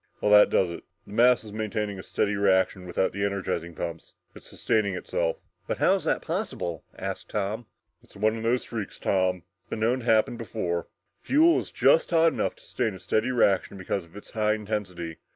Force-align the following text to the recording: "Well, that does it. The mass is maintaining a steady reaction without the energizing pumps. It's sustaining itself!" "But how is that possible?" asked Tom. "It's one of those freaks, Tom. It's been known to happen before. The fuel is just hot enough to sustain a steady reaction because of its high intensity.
"Well, 0.19 0.31
that 0.31 0.49
does 0.49 0.71
it. 0.71 0.83
The 1.05 1.13
mass 1.13 1.43
is 1.43 1.53
maintaining 1.53 1.99
a 1.99 2.01
steady 2.01 2.35
reaction 2.35 2.87
without 2.87 3.11
the 3.11 3.23
energizing 3.23 3.75
pumps. 3.75 4.15
It's 4.33 4.49
sustaining 4.49 4.95
itself!" 4.95 5.37
"But 5.67 5.77
how 5.77 5.93
is 5.93 6.05
that 6.05 6.23
possible?" 6.23 6.83
asked 6.97 7.29
Tom. 7.29 7.67
"It's 8.01 8.15
one 8.15 8.35
of 8.35 8.41
those 8.41 8.65
freaks, 8.65 8.97
Tom. 8.97 9.43
It's 9.59 9.69
been 9.69 9.81
known 9.81 9.99
to 9.99 10.05
happen 10.05 10.37
before. 10.37 10.87
The 11.21 11.27
fuel 11.27 11.59
is 11.59 11.71
just 11.71 12.09
hot 12.09 12.33
enough 12.33 12.55
to 12.55 12.63
sustain 12.63 12.95
a 12.95 12.99
steady 12.99 13.29
reaction 13.29 13.77
because 13.77 14.03
of 14.05 14.15
its 14.17 14.31
high 14.31 14.53
intensity. 14.53 15.19